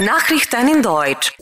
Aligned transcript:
Nachrichten 0.00 0.68
in 0.74 0.82
Deutsch. 0.82 1.34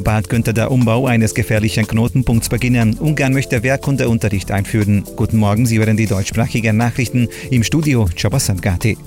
Bald 0.00 0.28
könnte 0.28 0.52
der 0.52 0.70
Umbau 0.70 1.06
eines 1.06 1.34
gefährlichen 1.34 1.86
Knotenpunkts 1.86 2.48
beginnen. 2.48 2.96
Ungarn 2.98 3.32
möchte 3.32 3.62
Werkkundeunterricht 3.62 4.50
einführen. 4.50 5.04
Guten 5.16 5.36
Morgen, 5.36 5.66
Sie 5.66 5.78
hören 5.78 5.96
die 5.96 6.06
deutschsprachigen 6.06 6.76
Nachrichten 6.76 7.28
im 7.50 7.62
Studio 7.62 8.08
Chabasangati. 8.16 8.98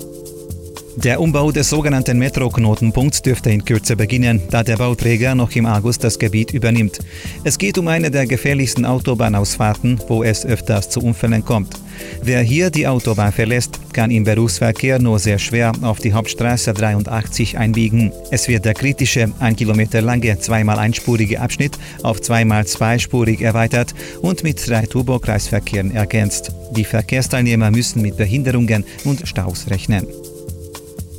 Der 1.02 1.18
Umbau 1.18 1.50
des 1.50 1.70
sogenannten 1.70 2.18
Metro-Knotenpunkts 2.18 3.22
dürfte 3.22 3.48
in 3.48 3.64
Kürze 3.64 3.96
beginnen, 3.96 4.42
da 4.50 4.62
der 4.62 4.76
Bauträger 4.76 5.34
noch 5.34 5.50
im 5.56 5.64
August 5.64 6.04
das 6.04 6.18
Gebiet 6.18 6.52
übernimmt. 6.52 6.98
Es 7.42 7.56
geht 7.56 7.78
um 7.78 7.88
eine 7.88 8.10
der 8.10 8.26
gefährlichsten 8.26 8.84
Autobahnausfahrten, 8.84 9.98
wo 10.08 10.22
es 10.22 10.44
öfters 10.44 10.90
zu 10.90 11.00
Unfällen 11.00 11.42
kommt. 11.42 11.74
Wer 12.22 12.42
hier 12.42 12.68
die 12.68 12.86
Autobahn 12.86 13.32
verlässt, 13.32 13.80
kann 13.94 14.10
im 14.10 14.24
Berufsverkehr 14.24 14.98
nur 14.98 15.18
sehr 15.18 15.38
schwer 15.38 15.72
auf 15.80 16.00
die 16.00 16.12
Hauptstraße 16.12 16.74
83 16.74 17.56
einbiegen. 17.56 18.12
Es 18.30 18.46
wird 18.46 18.66
der 18.66 18.74
kritische, 18.74 19.32
ein 19.38 19.56
Kilometer 19.56 20.02
lange, 20.02 20.38
zweimal 20.38 20.78
einspurige 20.78 21.40
Abschnitt 21.40 21.78
auf 22.02 22.20
zweimal 22.20 22.66
zweispurig 22.66 23.40
erweitert 23.40 23.94
und 24.20 24.42
mit 24.42 24.68
drei 24.68 24.84
Turbokreisverkehren 24.84 25.94
ergänzt. 25.94 26.52
Die 26.72 26.84
Verkehrsteilnehmer 26.84 27.70
müssen 27.70 28.02
mit 28.02 28.18
Behinderungen 28.18 28.84
und 29.04 29.26
Staus 29.26 29.70
rechnen. 29.70 30.06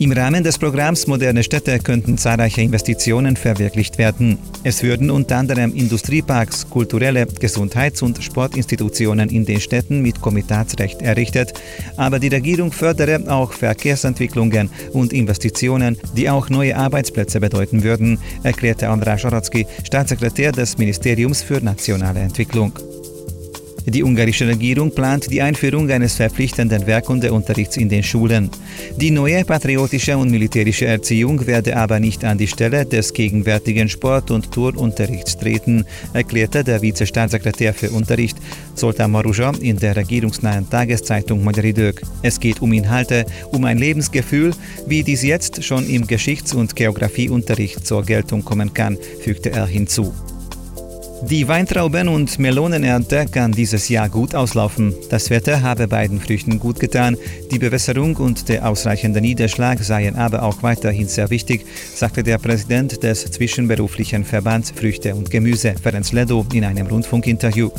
Im 0.02 0.12
Rahmen 0.14 0.44
des 0.44 0.58
Programms 0.58 1.06
Moderne 1.06 1.44
Städte 1.44 1.78
könnten 1.78 2.18
zahlreiche 2.18 2.64
Investitionen 2.64 3.36
verwirklicht 3.36 4.00
werden. 4.00 4.40
Es 4.64 4.82
würden 4.82 5.12
unter 5.12 5.38
anderem 5.38 5.76
Industrieparks, 5.76 6.68
kulturelle 6.68 7.28
Gesundheits- 7.28 8.02
und 8.02 8.24
Sportinstitutionen 8.24 9.30
in 9.30 9.46
den 9.46 9.62
Städten 9.62 10.02
mit 10.02 10.20
Komitatsrecht 10.20 11.04
errichtet, 11.04 11.54
aber 11.98 12.18
die 12.18 12.30
Regierung 12.30 12.72
fördere 12.72 13.32
auch 13.32 13.54
Verkehrsentwicklungen 13.54 14.72
und 14.92 15.14
Investitionen, 15.14 16.00
die 16.18 16.32
auch 16.32 16.50
neue 16.50 16.76
Arbeitsplätze 16.76 17.40
bedeuten 17.40 17.84
würden, 17.84 18.18
erklärte 18.42 18.90
András 18.90 19.24
Aratzki, 19.24 19.68
Staatssekretär 19.84 20.52
des 20.52 20.80
Ministeriums 20.80 21.44
für 21.44 21.64
nationale 21.64 22.22
Entwicklung. 22.22 22.74
Die 23.86 24.04
ungarische 24.04 24.48
Regierung 24.48 24.92
plant 24.92 25.32
die 25.32 25.42
Einführung 25.42 25.90
eines 25.90 26.16
verpflichtenden 26.16 26.86
Werkundeunterrichts 26.86 27.78
in 27.78 27.90
den 27.90 28.04
Schulen. 28.04 28.50
Die 28.98 29.12
neue 29.12 29.44
patriotische 29.44 30.18
und 30.18 30.30
militärische 30.30 30.86
Erziehung 30.86 31.46
werde 31.48 31.76
aber 31.76 32.00
nicht 32.00 32.24
an 32.24 32.38
die 32.38 32.48
Stelle 32.48 32.86
des 32.86 33.12
gegenwärtigen 33.14 33.90
Sport- 33.90 34.32
und 34.32 34.52
Turnunterrichts 34.52 35.38
treten, 35.38 35.86
erklärte 36.14 36.64
der 36.64 36.82
Vizestaatssekretär 36.82 37.74
für 37.74 37.90
Unterricht 37.90 38.38
Zoltán 38.76 39.10
Maruja 39.10 39.52
in 39.62 39.78
der 39.78 39.96
regierungsnahen 39.96 40.70
Tageszeitung 40.70 41.44
Magyari 41.44 41.74
Dök. 41.74 42.02
Es 42.22 42.40
geht 42.40 42.62
um 42.62 42.74
Inhalte, 42.74 43.26
um 43.52 43.66
ein 43.66 43.78
Lebensgefühl, 43.78 44.52
wie 44.86 45.04
dies 45.04 45.24
jetzt 45.24 45.64
schon 45.64 45.90
im 45.90 46.06
Geschichts- 46.06 46.54
und 46.54 46.76
Geografieunterricht 46.76 47.86
zur 47.86 48.04
Geltung 48.04 48.46
kommen 48.46 48.74
kann, 48.74 48.98
fügte 49.22 49.52
er 49.52 49.66
hinzu. 49.66 50.14
Die 51.30 51.48
Weintrauben- 51.48 52.08
und 52.08 52.40
Melonenernte 52.40 53.28
kann 53.32 53.52
dieses 53.52 53.90
Jahr 53.90 54.10
gut 54.10 54.34
auslaufen. 54.34 54.96
Das 55.10 55.30
Wetter 55.30 55.62
habe 55.62 55.88
beiden 55.88 56.20
Früchten 56.20 56.58
gut 56.58 56.80
getan. 56.80 57.16
Die 57.52 57.60
Bewässerung 57.60 58.16
und 58.16 58.50
der 58.50 58.68
ausreichende 58.68 59.22
Niederschlag 59.22 59.84
seien 59.84 60.16
aber 60.16 60.42
auch 60.42 60.64
weiterhin 60.64 61.08
sehr 61.08 61.30
wichtig, 61.30 61.64
sagte 61.94 62.24
der 62.24 62.40
Präsident 62.40 63.04
des 63.04 63.24
zwischenberuflichen 63.26 64.26
Verbands 64.26 64.74
Früchte 64.76 65.14
und 65.14 65.30
Gemüse, 65.30 65.76
Ferenc 65.82 66.12
Ledo, 66.12 66.44
in 66.54 66.66
einem 66.66 66.88
Rundfunkinterview. 66.88 67.70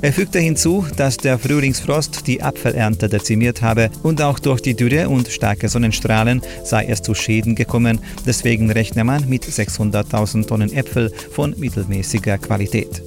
Er 0.00 0.12
fügte 0.12 0.38
hinzu, 0.38 0.86
dass 0.96 1.18
der 1.18 1.38
Frühlingsfrost 1.38 2.26
die 2.26 2.42
Apfelernte 2.42 3.10
dezimiert 3.10 3.60
habe 3.60 3.90
und 4.02 4.22
auch 4.22 4.38
durch 4.38 4.62
die 4.62 4.74
Dürre 4.74 5.10
und 5.10 5.28
starke 5.28 5.68
Sonnenstrahlen 5.68 6.40
sei 6.64 6.86
es 6.86 7.02
zu 7.02 7.14
Schäden 7.14 7.54
gekommen. 7.54 8.00
Deswegen 8.26 8.70
rechne 8.70 9.04
man 9.04 9.28
mit 9.28 9.44
600.000 9.44 10.46
Tonnen 10.46 10.72
Äpfel 10.72 11.12
von 11.32 11.54
mittelmäßiger 11.58 12.38
Qualität. 12.38 12.77
Qualität. 12.78 13.02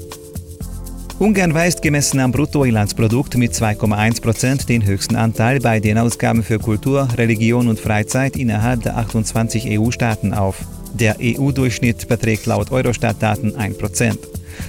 Ungarn 1.20 1.54
weist 1.54 1.84
gemessen 1.84 2.20
am 2.20 2.32
Bruttoinlandsprodukt 2.32 3.38
mit 3.38 3.54
2,1 3.54 4.22
Prozent 4.22 4.70
den 4.70 4.84
höchsten 4.84 5.16
Anteil 5.16 5.60
bei 5.60 5.80
den 5.80 6.00
Ausgaben 6.00 6.42
für 6.42 6.58
Kultur, 6.58 7.08
Religion 7.16 7.68
und 7.68 7.80
Freizeit 7.80 8.36
innerhalb 8.36 8.82
der 8.82 8.98
28 8.98 9.80
EU-Staaten 9.80 10.34
auf. 10.34 10.58
Der 10.94 11.18
EU-Durchschnitt 11.22 12.08
beträgt 12.08 12.48
laut 12.48 12.72
Eurostat-Daten 12.72 13.56
1 13.56 13.78
Prozent. 13.78 14.20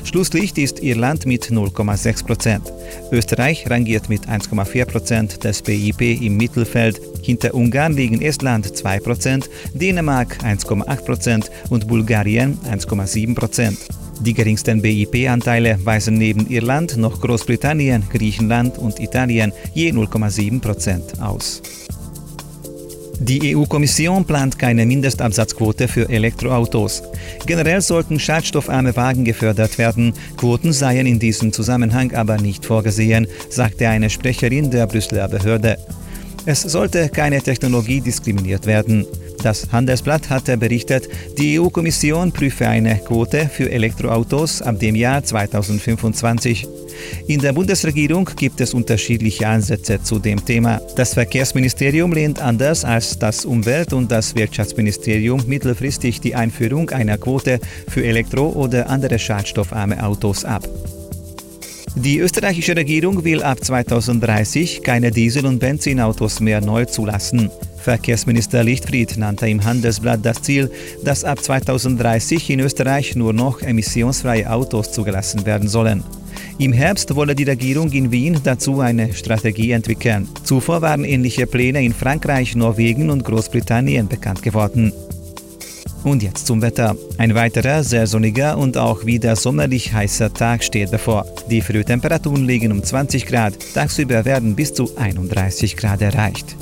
Schlusslicht 0.04 0.58
ist 0.58 0.82
Irland 0.82 1.24
mit 1.24 1.46
0,6 1.46 2.26
Prozent. 2.26 2.72
Österreich 3.10 3.68
rangiert 3.68 4.10
mit 4.10 4.28
1,4 4.28 4.84
Prozent 4.84 5.44
des 5.44 5.62
BIP 5.62 6.02
im 6.20 6.36
Mittelfeld. 6.36 7.00
Hinter 7.22 7.54
Ungarn 7.54 7.94
liegen 7.94 8.20
Estland 8.20 8.76
2 8.76 9.00
Prozent, 9.00 9.50
Dänemark 9.72 10.38
1,8 10.44 11.04
Prozent 11.04 11.50
und 11.70 11.88
Bulgarien 11.88 12.58
1,7 12.70 13.34
Prozent. 13.34 13.78
Die 14.24 14.34
geringsten 14.34 14.80
BIP-Anteile 14.80 15.78
weisen 15.84 16.14
neben 16.14 16.46
Irland 16.48 16.96
noch 16.96 17.20
Großbritannien, 17.20 18.04
Griechenland 18.08 18.78
und 18.78 19.00
Italien 19.00 19.52
je 19.74 19.90
0,7 19.90 20.60
Prozent 20.60 21.20
aus. 21.20 21.60
Die 23.18 23.56
EU-Kommission 23.56 24.24
plant 24.24 24.58
keine 24.60 24.86
Mindestabsatzquote 24.86 25.88
für 25.88 26.08
Elektroautos. 26.08 27.02
Generell 27.46 27.80
sollten 27.80 28.20
schadstoffarme 28.20 28.94
Wagen 28.94 29.24
gefördert 29.24 29.76
werden. 29.78 30.12
Quoten 30.36 30.72
seien 30.72 31.06
in 31.06 31.18
diesem 31.18 31.52
Zusammenhang 31.52 32.14
aber 32.14 32.36
nicht 32.36 32.64
vorgesehen, 32.64 33.26
sagte 33.48 33.88
eine 33.88 34.08
Sprecherin 34.08 34.70
der 34.70 34.86
Brüsseler 34.86 35.28
Behörde. 35.28 35.78
Es 36.46 36.62
sollte 36.62 37.08
keine 37.08 37.40
Technologie 37.40 38.00
diskriminiert 38.00 38.66
werden. 38.66 39.06
Das 39.42 39.72
Handelsblatt 39.72 40.30
hatte 40.30 40.56
berichtet, 40.56 41.08
die 41.36 41.58
EU-Kommission 41.58 42.30
prüfe 42.30 42.68
eine 42.68 42.98
Quote 42.98 43.48
für 43.48 43.70
Elektroautos 43.70 44.62
ab 44.62 44.78
dem 44.78 44.94
Jahr 44.94 45.24
2025. 45.24 46.68
In 47.26 47.40
der 47.40 47.52
Bundesregierung 47.52 48.30
gibt 48.36 48.60
es 48.60 48.72
unterschiedliche 48.72 49.48
Ansätze 49.48 50.00
zu 50.00 50.20
dem 50.20 50.44
Thema. 50.44 50.80
Das 50.94 51.14
Verkehrsministerium 51.14 52.12
lehnt 52.12 52.40
anders 52.40 52.84
als 52.84 53.18
das 53.18 53.44
Umwelt- 53.44 53.92
und 53.92 54.12
das 54.12 54.36
Wirtschaftsministerium 54.36 55.42
mittelfristig 55.48 56.20
die 56.20 56.36
Einführung 56.36 56.90
einer 56.90 57.18
Quote 57.18 57.58
für 57.88 58.04
elektro- 58.04 58.52
oder 58.54 58.88
andere 58.88 59.18
schadstoffarme 59.18 60.04
Autos 60.04 60.44
ab. 60.44 60.68
Die 61.96 62.20
österreichische 62.20 62.76
Regierung 62.76 63.22
will 63.24 63.42
ab 63.42 63.62
2030 63.62 64.82
keine 64.82 65.10
Diesel- 65.10 65.46
und 65.46 65.58
Benzinautos 65.58 66.40
mehr 66.40 66.60
neu 66.60 66.84
zulassen. 66.84 67.50
Verkehrsminister 67.82 68.62
Lichtfried 68.62 69.16
nannte 69.16 69.48
im 69.48 69.64
Handelsblatt 69.64 70.20
das 70.22 70.40
Ziel, 70.42 70.70
dass 71.04 71.24
ab 71.24 71.42
2030 71.42 72.50
in 72.50 72.60
Österreich 72.60 73.16
nur 73.16 73.32
noch 73.32 73.60
emissionsfreie 73.60 74.50
Autos 74.50 74.92
zugelassen 74.92 75.44
werden 75.44 75.68
sollen. 75.68 76.04
Im 76.58 76.72
Herbst 76.72 77.14
wolle 77.14 77.34
die 77.34 77.44
Regierung 77.44 77.90
in 77.92 78.10
Wien 78.12 78.38
dazu 78.44 78.80
eine 78.80 79.12
Strategie 79.12 79.72
entwickeln. 79.72 80.28
Zuvor 80.44 80.80
waren 80.80 81.04
ähnliche 81.04 81.46
Pläne 81.46 81.82
in 81.82 81.92
Frankreich, 81.92 82.54
Norwegen 82.54 83.10
und 83.10 83.24
Großbritannien 83.24 84.08
bekannt 84.08 84.42
geworden. 84.42 84.92
Und 86.04 86.22
jetzt 86.22 86.46
zum 86.46 86.62
Wetter. 86.62 86.96
Ein 87.16 87.34
weiterer, 87.34 87.84
sehr 87.84 88.06
sonniger 88.06 88.58
und 88.58 88.76
auch 88.76 89.06
wieder 89.06 89.36
sommerlich 89.36 89.92
heißer 89.92 90.34
Tag 90.34 90.64
steht 90.64 90.90
bevor. 90.90 91.26
Die 91.48 91.60
Frühtemperaturen 91.60 92.44
liegen 92.44 92.72
um 92.72 92.82
20 92.82 93.26
Grad, 93.26 93.54
tagsüber 93.74 94.24
werden 94.24 94.56
bis 94.56 94.74
zu 94.74 94.90
31 94.96 95.76
Grad 95.76 96.02
erreicht. 96.02 96.56